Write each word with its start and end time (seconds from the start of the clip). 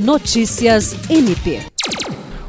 Notícias 0.00 0.96
MP. 1.10 1.60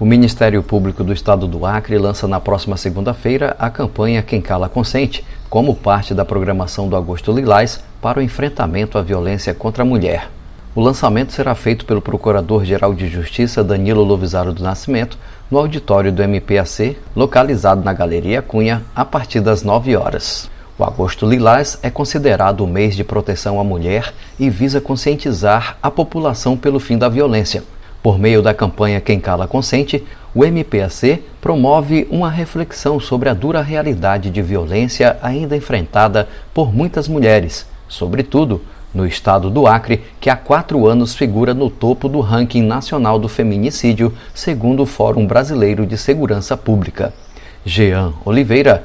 O 0.00 0.04
Ministério 0.04 0.64
Público 0.64 1.04
do 1.04 1.12
Estado 1.12 1.46
do 1.46 1.64
Acre 1.64 1.96
lança 1.96 2.26
na 2.26 2.40
próxima 2.40 2.76
segunda-feira 2.76 3.54
a 3.56 3.70
campanha 3.70 4.20
Quem 4.20 4.40
Cala 4.40 4.68
Consente, 4.68 5.24
como 5.48 5.76
parte 5.76 6.12
da 6.12 6.24
programação 6.24 6.88
do 6.88 6.96
Agosto 6.96 7.30
Lilás 7.30 7.80
para 8.02 8.18
o 8.18 8.22
enfrentamento 8.22 8.98
à 8.98 9.02
violência 9.02 9.54
contra 9.54 9.84
a 9.84 9.86
mulher. 9.86 10.28
O 10.74 10.80
lançamento 10.80 11.32
será 11.32 11.54
feito 11.54 11.84
pelo 11.84 12.02
Procurador-Geral 12.02 12.92
de 12.92 13.06
Justiça 13.06 13.62
Danilo 13.62 14.02
Lovisaro 14.02 14.52
do 14.52 14.64
Nascimento 14.64 15.16
no 15.48 15.58
auditório 15.58 16.10
do 16.10 16.24
MPAC, 16.24 16.98
localizado 17.14 17.84
na 17.84 17.92
Galeria 17.92 18.42
Cunha, 18.42 18.82
a 18.92 19.04
partir 19.04 19.38
das 19.38 19.62
9 19.62 19.94
horas. 19.94 20.50
O 20.78 20.84
Agosto 20.84 21.24
Lilás 21.24 21.78
é 21.82 21.88
considerado 21.88 22.60
o 22.60 22.66
mês 22.66 22.94
de 22.94 23.02
proteção 23.02 23.58
à 23.58 23.64
mulher 23.64 24.12
e 24.38 24.50
visa 24.50 24.78
conscientizar 24.78 25.78
a 25.82 25.90
população 25.90 26.54
pelo 26.54 26.78
fim 26.78 26.98
da 26.98 27.08
violência. 27.08 27.64
Por 28.02 28.18
meio 28.18 28.42
da 28.42 28.52
campanha 28.52 29.00
Quem 29.00 29.18
Cala 29.18 29.48
Consente, 29.48 30.04
o 30.34 30.44
MPAC 30.44 31.24
promove 31.40 32.06
uma 32.10 32.30
reflexão 32.30 33.00
sobre 33.00 33.30
a 33.30 33.34
dura 33.34 33.62
realidade 33.62 34.28
de 34.28 34.42
violência 34.42 35.16
ainda 35.22 35.56
enfrentada 35.56 36.28
por 36.52 36.74
muitas 36.74 37.08
mulheres, 37.08 37.66
sobretudo 37.88 38.60
no 38.92 39.06
estado 39.06 39.48
do 39.48 39.66
Acre, 39.66 40.02
que 40.20 40.28
há 40.28 40.36
quatro 40.36 40.86
anos 40.86 41.14
figura 41.14 41.54
no 41.54 41.70
topo 41.70 42.06
do 42.06 42.20
ranking 42.20 42.62
nacional 42.62 43.18
do 43.18 43.30
feminicídio, 43.30 44.12
segundo 44.34 44.82
o 44.82 44.86
Fórum 44.86 45.26
Brasileiro 45.26 45.86
de 45.86 45.96
Segurança 45.96 46.54
Pública. 46.54 47.14
Jean 47.66 48.12
Oliveira, 48.24 48.84